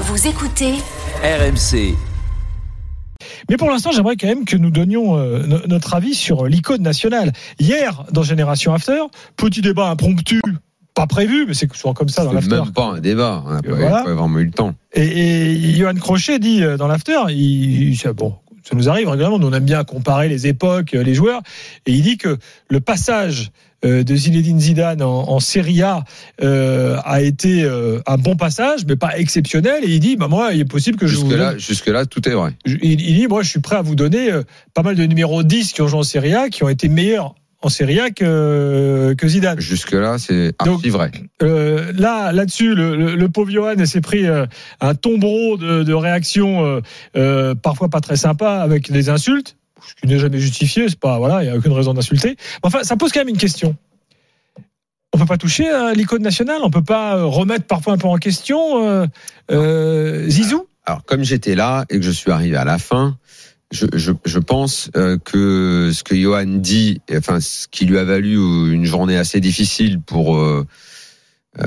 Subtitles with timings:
[0.00, 0.74] Vous écoutez
[1.22, 1.94] RMC.
[3.50, 6.48] Mais pour l'instant, j'aimerais quand même que nous donnions euh, no- notre avis sur euh,
[6.48, 7.32] l'icône nationale.
[7.58, 9.02] Hier, dans Génération After,
[9.36, 10.40] petit débat impromptu,
[10.94, 12.60] pas prévu, mais c'est souvent comme ça dans l'after.
[12.60, 13.42] même pas un débat.
[13.46, 14.02] On n'a pas, Voilà.
[14.04, 14.74] pas vraiment eu le temps.
[14.94, 18.34] Et, et Johan Crochet dit euh, dans l'after, il, il- c'est bon,
[18.68, 21.40] ça nous arrive régulièrement, on aime bien comparer les époques, euh, les joueurs,
[21.86, 22.36] et il dit que
[22.68, 23.50] le passage
[23.84, 26.02] euh, de Zinedine Zidane en, en Serie A
[26.42, 29.84] euh, a été euh, un bon passage, mais pas exceptionnel.
[29.84, 31.86] Et il dit, bah moi, il est possible que je vous Jusque là, donne- jusque
[31.86, 32.54] là, tout est vrai.
[32.66, 34.42] il, il dit, moi, je suis prêt à vous donner euh,
[34.74, 37.36] pas mal de numéros 10 qui ont joué en Serie A, qui ont été meilleurs
[37.60, 39.60] en Serie A que, que Zidane.
[39.60, 41.10] Jusque là, c'est archi vrai.
[41.42, 44.46] Euh, là, là-dessus, le, le, le pauvre Johan s'est pris euh,
[44.80, 46.80] un tombereau de, de réactions,
[47.16, 50.88] euh, parfois pas très sympa, avec des insultes, ce qui n'est jamais justifié.
[50.88, 52.36] C'est pas voilà, il y a aucune raison d'insulter.
[52.38, 53.74] Mais Enfin, ça pose quand même une question.
[55.12, 58.18] On peut pas toucher à l'icône nationale, on peut pas remettre parfois un peu en
[58.18, 59.08] question
[59.50, 60.66] Zizou?
[60.84, 63.18] Alors, comme j'étais là et que je suis arrivé à la fin,
[63.70, 68.04] je, je, je pense euh, que ce que Johan dit, enfin, ce qui lui a
[68.04, 68.34] valu
[68.72, 70.36] une journée assez difficile pour.
[70.36, 70.66] euh,
[71.60, 71.64] euh,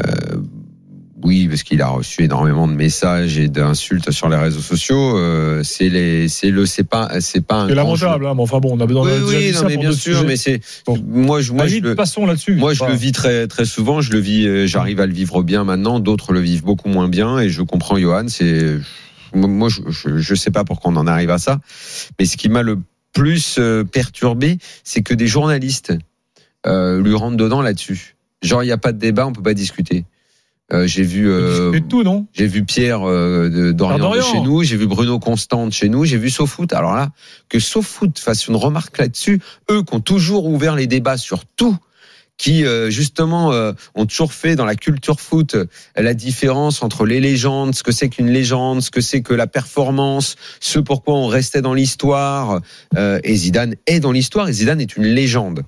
[1.24, 5.16] oui, parce qu'il a reçu énormément de messages et d'insultes sur les réseaux sociaux.
[5.18, 7.68] euh, c'est les, c'est le, c'est pas, c'est pas un.
[7.68, 9.92] C'est lamentable, hein, mais enfin bon, on a besoin Oui, de oui, non, mais bien
[9.92, 10.98] sûr, mais c'est Bon.
[11.08, 12.56] moi, je, moi, je passons là-dessus.
[12.56, 14.02] Moi, je le vis très très souvent.
[14.02, 16.00] Je le vis, euh, j'arrive à le vivre bien maintenant.
[16.00, 18.26] D'autres le vivent beaucoup moins bien, et je comprends Johan.
[18.28, 18.80] C'est
[19.34, 21.60] moi, je, je sais pas pourquoi on en arrive à ça,
[22.20, 22.80] mais ce qui m'a le
[23.14, 25.94] plus euh, perturbé, c'est que des journalistes
[26.66, 28.16] euh, lui rentrent dedans là-dessus.
[28.42, 30.06] Genre, il n'y a pas de débat, on peut pas discuter.
[30.74, 31.30] Euh, j'ai vu.
[31.30, 32.28] euh, tout, non?
[32.34, 34.24] j'ai vu Pierre euh, de d'Orient de D'Orient.
[34.24, 36.72] chez nous, j'ai vu Bruno Constant de chez nous, j'ai vu SoFoot.
[36.72, 37.10] Alors là,
[37.50, 41.76] que SoFoot fasse une remarque là-dessus, eux qui ont toujours ouvert les débats sur tout,
[42.42, 47.06] qui euh, justement euh, ont toujours fait dans la culture foot euh, la différence entre
[47.06, 51.14] les légendes, ce que c'est qu'une légende, ce que c'est que la performance, ce pourquoi
[51.14, 52.60] on restait dans l'histoire.
[52.98, 55.62] et Zidane est dans l'histoire et Zidane est une légende.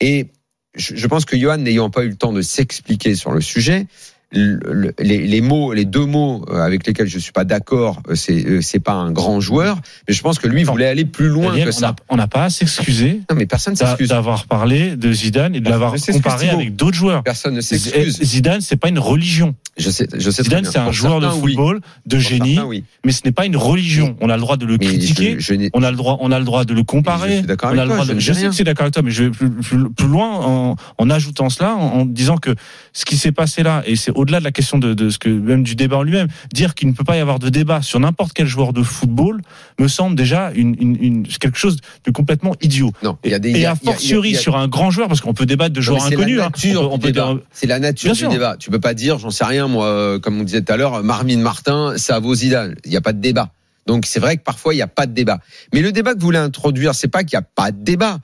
[0.00, 0.26] Et
[0.74, 3.86] je pense que Johan, n'ayant pas eu le temps de s'expliquer sur le sujet,
[4.32, 8.00] le- le- les, les mots, les deux mots euh, avec lesquels je suis pas d'accord,
[8.08, 11.04] euh, c'est euh, c'est pas un grand joueur, mais je pense que lui voulait aller
[11.04, 11.86] plus loin que on ça.
[11.88, 14.10] n'a- on n'a pas à s'excuser Non, mais personne s'excuse.
[14.10, 17.22] d'avoir parlé de Zidane et de l'avoir comparé avec d'autres joueurs.
[17.24, 18.22] Personne ne Z- s'excuse.
[18.22, 19.54] Zidane, c'est pas une religion.
[19.78, 21.52] Je sais, je sais Zidane, c'est un Pour joueur de oui.
[21.54, 22.84] football, de génie, certains, oui.
[23.04, 24.16] mais ce n'est pas une religion.
[24.20, 25.36] On a le droit de le Mais critiquer.
[25.38, 27.42] je, je On a le droit, on a le droit de le Je comparer.
[27.42, 29.02] d'accord On a le droit je de- ne je sais que c'est d'accord avec toi,
[29.02, 32.54] mais je vais plus, plus- plus loin en, en ajoutant cela, en, en disant que
[32.92, 35.28] ce qui s'est passé là, et c'est au-delà de la question de, de ce que
[35.28, 37.98] même du débat en lui-même, dire qu'il ne peut pas y avoir de débat sur
[38.00, 39.40] n'importe quel joueur de football
[39.78, 42.92] me semble déjà une, une- une- quelque chose de complètement idiot.
[43.02, 43.50] Non, il y a des.
[43.50, 45.08] Et, y a- a il y a- fortiori il y a- sur un grand joueur,
[45.08, 46.40] parce qu'on peut débattre de joueurs inconnus.
[46.40, 46.50] hein.
[46.92, 48.30] On peut- on C'est la nature Bien du sûr.
[48.30, 48.56] débat.
[48.58, 51.02] Tu peux pas dire, j'en sais rien, moi, euh, comme on disait tout à l'heure,
[51.02, 52.74] Marmine Martin, ça vaut Zidane.
[52.84, 53.50] Il n'y a pas de débat.
[53.86, 55.40] Donc c'est vrai que parfois il n'y a pas de débat.
[55.72, 58.18] Mais le débat que vous voulez introduire, c'est pas qu'il n'y a pas de débat.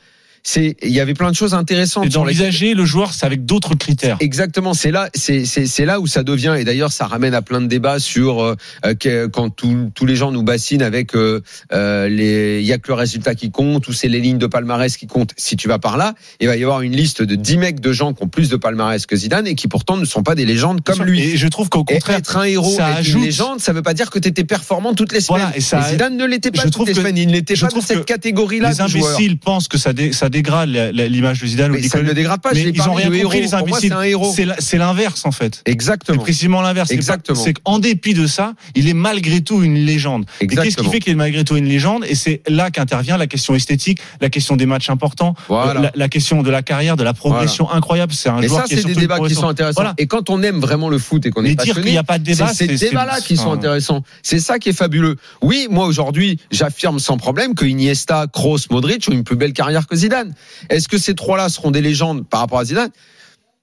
[0.48, 2.04] C'est il y avait plein de choses intéressantes.
[2.36, 4.16] D'envisager le joueur, c'est avec d'autres critères.
[4.20, 6.54] Exactement, c'est là, c'est c'est c'est là où ça devient.
[6.56, 10.06] Et d'ailleurs, ça ramène à plein de débats sur euh, euh, que- quand tous tous
[10.06, 11.40] les gens nous bassinent avec euh,
[11.72, 14.46] euh, les, il y a que le résultat qui compte ou c'est les lignes de
[14.46, 15.32] palmarès qui comptent.
[15.36, 17.92] Si tu vas par là, il va y avoir une liste de 10 mecs de
[17.92, 20.44] gens qui ont plus de palmarès que Zidane et qui pourtant ne sont pas des
[20.46, 21.22] légendes comme lui.
[21.22, 23.82] Et je trouve qu'au contraire, être un héros, ça être ajoute- une légende, ça veut
[23.82, 25.40] pas dire que tu étais performant toutes les semaines.
[25.42, 27.18] Voilà, et ça- Zidane ne l'était pas je toutes les que- semaines.
[27.18, 30.68] Il n'était je pas trouve cette catégorie-là les imbéciles pensent que ça, dé- ça dégrade
[30.92, 31.70] l'image de Zidane.
[31.72, 32.50] ou Mais ça ne le dégrade pas.
[32.54, 33.88] mais ils ont parlé rien compris, les imbéciles.
[33.90, 34.32] c'est un héros.
[34.34, 35.62] C'est la- c'est l'inverse en fait.
[35.66, 36.18] C'est Exactement.
[36.22, 36.88] précisément l'inverse.
[36.88, 37.38] C'est Exactement.
[37.42, 40.24] C'est qu'en dépit de ça, il est malgré tout une légende.
[40.40, 40.90] Et qu'est-ce qui Exactement.
[40.90, 42.04] fait qu'il est malgré tout une légende?
[42.08, 45.80] Et c'est là qu'intervient la question esthétique, la question des matchs importants, Voilà.
[45.80, 48.12] euh, la, la question de la carrière, de la progression incroyable.
[48.12, 49.80] C'est un Et joueur ça, qui est c'est des débats qui sont intéressants.
[49.80, 49.94] Voilà.
[49.98, 52.18] Et quand on aime vraiment le foot et qu'on est dire passionné, n'y a pas
[52.18, 54.02] de débat, c'est ces c'est- débats-là c'est- qui sont intéressants.
[54.22, 55.16] C'est ça qui est fabuleux.
[55.42, 59.86] Oui, moi aujourd'hui, j'affirme sans problème que Iniesta, Kroos, Modric ont une plus belle carrière
[59.86, 59.96] que
[60.26, 60.34] Zidane.
[60.70, 62.90] Est-ce que ces trois-là seront des légendes par rapport à Zidane?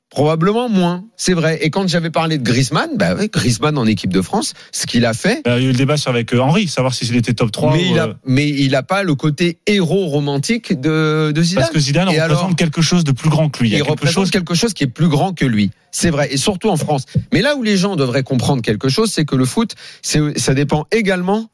[0.10, 1.58] Probablement moins, c'est vrai.
[1.64, 5.08] Et quand j'avais parlé de Griezmann, bah ouais, Griezmann en équipe de France, ce qu'il
[5.08, 7.34] a fait, Il y a eu le débat sur avec euh, Henri, savoir s'il était
[7.34, 7.74] top 3.
[7.74, 11.42] mais ou, il euh, a, mais il a pas le côté héros romantique de, de
[11.42, 11.64] Zidane.
[11.64, 13.70] parce que Zidane Et représente alors quelque chose de plus grand que lui.
[13.70, 15.72] Il quelque représente chose quelque chose qui est plus grand que lui.
[15.90, 17.06] C'est vrai, et surtout en France.
[17.34, 19.74] Mais là où les gens devraient comprendre quelque chose, c'est que le foot,
[20.04, 21.50] ça dépend également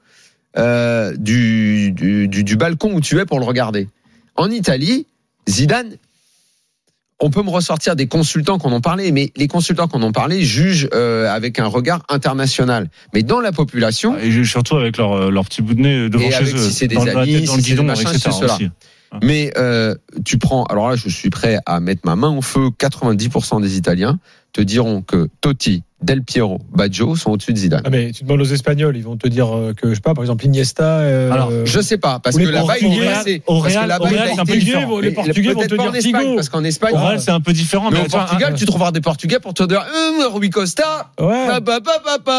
[0.58, 3.88] euh, du, du, du, du balcon où tu es pour le regarder.
[4.40, 5.06] En Italie,
[5.50, 5.98] Zidane,
[7.20, 10.44] on peut me ressortir des consultants qu'on en parlait, mais les consultants qu'on en parlait
[10.44, 12.90] jugent euh, avec un regard international.
[13.14, 16.24] Mais dans la population, Et surtout avec leur, euh, leur petit bout de nez devant
[16.24, 17.84] Et chez avec eux, si c'est des dans, amis, tête, dans le si des guidon,
[17.84, 18.70] machins, etc.
[19.12, 19.26] aussi.
[19.26, 19.96] Mais euh,
[20.26, 22.70] tu prends, alors là, je suis prêt à mettre ma main au feu.
[22.78, 24.20] 90% des Italiens
[24.54, 27.82] te diront que Totti, Del Piero, Baggio sont au-dessus de Zidane.
[27.86, 30.14] Ah, mais tu demandes aux Espagnols, ils vont te dire euh, que, je sais pas,
[30.14, 30.84] par exemple, Iniesta.
[31.00, 33.42] euh, Alors, Je sais pas, parce que les là-bas, il Portugais, est passé.
[33.48, 35.00] au Real- c'est un peu Portugais, différent.
[35.02, 36.36] les Portugais vont peut-être te pas en dire Espagne, Figo.
[36.36, 37.92] parce qu'en Espagne, Au Real, c'est un peu différent.
[37.92, 39.82] mais mais au Portugal, tu trouveras des Portugais pour te dire
[40.22, 41.48] euh, Rui Costa, Ouais.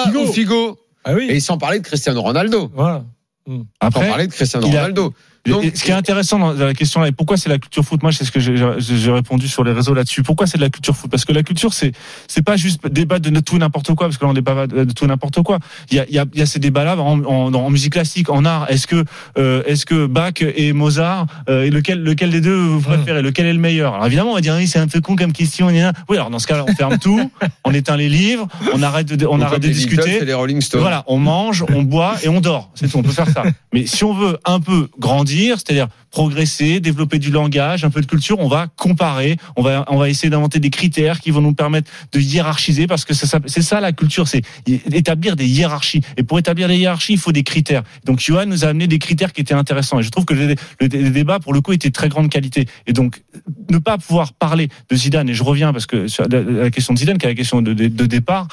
[0.06, 0.32] Figo.
[0.32, 0.78] Figo.
[1.04, 1.26] Ah oui.
[1.30, 2.70] Et sans parler de Cristiano Ronaldo.
[2.74, 3.04] Voilà.
[3.46, 5.12] Sans Après, parler de Cristiano Ronaldo.
[5.50, 7.58] Et- Donc- et ce qui est intéressant dans la question là, et pourquoi c'est la
[7.58, 8.02] culture foot?
[8.02, 10.22] Moi, c'est ce que j'ai- répondu sur les réseaux là-dessus.
[10.22, 11.10] Pourquoi c'est de la culture foot?
[11.10, 11.92] Parce que la culture, c'est
[12.28, 15.06] c'est pas juste débattre de tout n'importe quoi, parce que là on débat de tout
[15.06, 15.58] n'importe quoi.
[15.90, 17.92] Il y a, il y a, il y a ces débats-là en, en, en musique
[17.94, 18.66] classique, en art.
[18.70, 19.04] Est-ce que
[19.38, 23.22] euh, est-ce que Bach et Mozart, euh, et lequel lequel des deux vous préférez?
[23.22, 23.94] Lequel est le meilleur?
[23.94, 25.68] Alors évidemment, on va dire oui, c'est un peu con comme question.
[25.68, 27.30] Oui, alors dans ce cas-là, on ferme tout,
[27.64, 30.24] on éteint les livres, on arrête de on Donc, arrête de les discuter.
[30.24, 30.80] les Rolling Stones.
[30.80, 32.70] Voilà, on mange, on boit et on dort.
[32.74, 33.42] C'est tout, on peut faire ça.
[33.72, 38.06] Mais si on veut un peu grandir, c'est-à-dire progresser, développer du langage, un peu de
[38.06, 41.54] culture, on va comparer, on va, on va essayer d'inventer des critères qui vont nous
[41.54, 46.00] permettre de hiérarchiser parce que c'est ça, la culture, c'est établir des hiérarchies.
[46.16, 47.82] Et pour établir des hiérarchies, il faut des critères.
[48.04, 50.46] Donc Johan nous a amené des critères qui étaient intéressants et je trouve que le,
[50.48, 52.66] le- le débat pour le coup était de très grande qualité.
[52.86, 53.22] Et donc
[53.70, 56.98] ne pas pouvoir parler de Zidane et je reviens parce que sur la, question de
[56.98, 58.48] Zidane qui est la question de, de- de départ.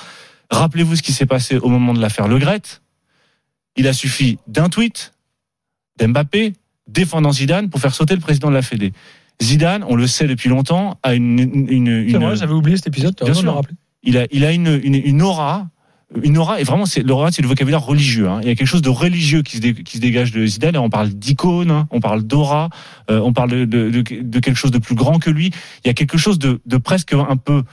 [0.51, 2.61] Rappelez-vous ce qui s'est passé au moment de l'affaire Le Gret.
[3.75, 5.13] Il a suffi d'un tweet
[5.99, 6.53] d'Mbappé
[6.87, 8.93] défendant Zidane pour faire sauter le président de la Fédé.
[9.41, 12.87] Zidane, on le sait depuis longtemps, a une, une, une- C'est vrai, j'avais oublié cet
[12.87, 13.15] épisode.
[13.23, 13.43] Bien sûr.
[13.43, 13.75] le rappeler.
[14.03, 15.67] il a, il a une, une, une aura,
[16.23, 18.27] une aura, et vraiment, c'est l'aura, c'est le vocabulaire religieux.
[18.29, 18.39] hein.
[18.41, 20.75] Il y a quelque chose de religieux qui se, dé- qui se dégage de Zidane.
[20.75, 22.69] Et on parle d'icône, hein, on parle d'aura,
[23.11, 25.51] euh, on parle de, de, de, de quelque chose de plus grand que lui.
[25.83, 27.63] Il y a quelque chose de, de presque un peu,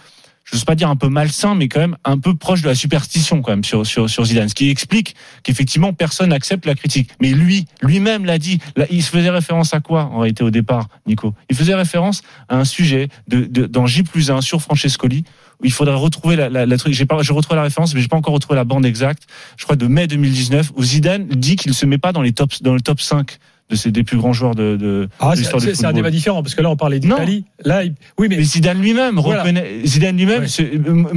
[0.44, 2.68] je ne sais pas dire un peu malsain, mais quand même un peu proche de
[2.68, 4.48] la superstition quand même sur, sur, Zidane.
[4.48, 7.10] Ce qui explique qu'effectivement personne n'accepte la critique.
[7.20, 8.58] Mais lui, lui-même l'a dit.
[8.90, 11.34] Il se faisait référence à quoi en réalité au départ, Nico?
[11.48, 15.24] Il faisait référence à un sujet de, de, dans J plus 1 sur Francescoli
[15.60, 16.92] où il faudrait retrouver la, la, la truc.
[16.92, 19.24] J'ai pas, je retrouve la référence, mais j'ai pas encore retrouvé la bande exacte.
[19.56, 22.74] Je crois de mai 2019 où Zidane dit qu'il se met pas dans les dans
[22.74, 23.38] le top 5
[23.70, 25.94] de ces des plus grands joueurs de, de, Ah, l'histoire du c'est- c'est un football.
[25.94, 27.44] débat différent parce que là on parlait d'Italie.
[27.64, 29.40] Là, il- oui, mais Mais Zidane lui-même Voilà.
[29.42, 30.48] reconnaît, Zidane lui-même Ouais.
[30.48, 30.62] se,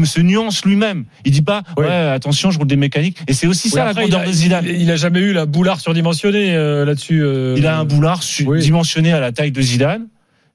[0.05, 1.05] se nuance lui-même.
[1.25, 1.91] Il dit pas, ouais, Ouais.
[1.91, 3.17] attention, je roule des mécaniques.
[3.27, 4.65] Et c'est aussi ça la après, il, grandeur a, de Zidane.
[4.65, 7.21] il- il a jamais eu la boulard surdimensionnée euh, là-dessus.
[7.21, 8.59] euh, Il a un boulard oui.
[8.61, 10.07] dimensionné à la taille de Zidane,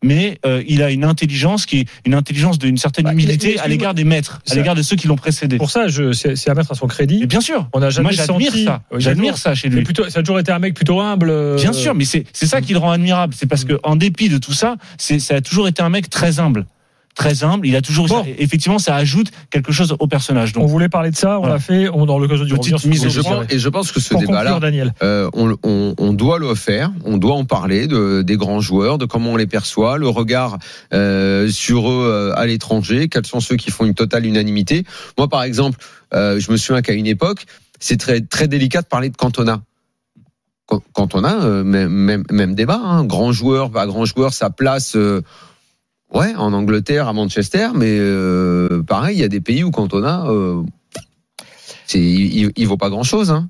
[0.03, 3.55] mais euh, il a une intelligence qui est une intelligence d'une certaine Bah, il- humilité
[3.55, 5.57] il- à l'égard des maîtres, à l'égard de ceux qui l'ont précédé.
[5.59, 7.23] Pour ça, je- c'est à mettre à son crédit.
[7.23, 7.69] Et bien sûr.
[7.73, 8.83] On n'a jamais Moi, j'admire ça.
[8.97, 9.83] J'admire ça chez lui.
[9.83, 11.31] plutôt, ça a toujours été un mec plutôt humble.
[11.31, 13.35] euh, Bien sûr, mais c'est c'est ça qui le rend admirable.
[13.37, 16.11] C'est parce que en dépit de tout ça, c'est ça a toujours été un mec
[16.11, 16.67] très humble,
[17.15, 17.67] très humble.
[17.67, 18.25] Il a toujours Bon.
[18.39, 20.53] effectivement ça ajoute quelque chose au personnage.
[20.57, 21.55] On voulait parler de ça, on Voilà.
[21.55, 23.93] l'a fait, on dans l'occasion du Petite mise Et je, vous pense, et je pense
[23.93, 24.59] que ce débat-là.
[25.03, 28.97] Euh, on, on- on doit le faire, on doit en parler de, des grands joueurs,
[28.99, 30.59] de comment on les perçoit, le regard
[30.95, 34.85] euh, sur eux euh, à l'étranger, quels sont ceux qui font une totale unanimité.
[35.19, 35.79] Moi, par exemple,
[36.15, 37.45] euh, je me souviens qu'à une époque,
[37.79, 39.61] c'est très très délicat de parler de Cantona.
[40.67, 44.97] Can- Cantona, euh, même, même, même débat, hein, grand joueur, pas grand joueur, sa place.
[44.97, 45.21] euh,
[46.13, 50.27] Ouais, en Angleterre, à Manchester, mais euh, pareil, il y a des pays où Cantona,
[50.27, 50.63] euh,
[51.95, 53.31] il, il, il vaut pas grand chose.
[53.31, 53.49] Hein.